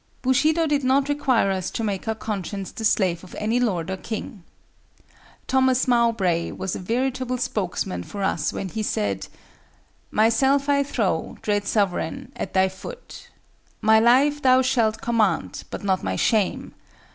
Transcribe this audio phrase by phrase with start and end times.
[0.23, 3.97] Bushido did not require us to make our conscience the slave of any lord or
[3.97, 4.43] king.
[5.45, 9.27] Thomas Mowbray was a veritable spokesman for us when he said:
[10.09, 13.29] "Myself I throw, dread sovereign, at thy foot.
[13.79, 16.73] My life thou shalt command, but not my shame.